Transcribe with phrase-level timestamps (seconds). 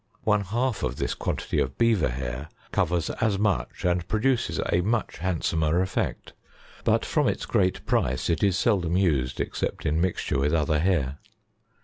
[0.23, 5.19] One half of this quantity of Beaver hair covers as much, and produces a much
[5.19, 6.33] handsomer effect;
[6.83, 11.19] but from its great price, it is seldom used except in mixture with other hair.